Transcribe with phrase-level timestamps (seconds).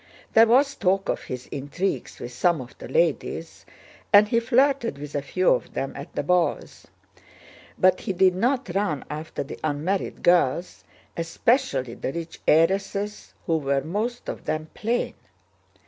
[0.33, 3.67] There was talk of his intrigues with some of the ladies,
[4.11, 6.87] and he flirted with a few of them at the balls.
[7.77, 10.83] But he did not run after the unmarried girls,
[11.15, 15.13] especially the rich heiresses who were most of them plain.